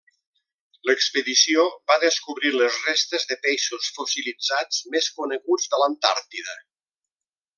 L'expedició 0.89 1.65
va 1.91 1.97
descobrir 2.03 2.53
les 2.55 2.79
restes 2.87 3.27
de 3.33 3.37
peixos 3.45 3.91
fossilitzats 3.99 4.83
més 4.97 5.11
coneguts 5.19 5.71
de 5.75 5.83
l’Antàrtida. 5.85 6.61